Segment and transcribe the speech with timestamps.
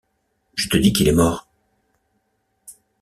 [0.55, 1.47] Je te dis qu’il est mort!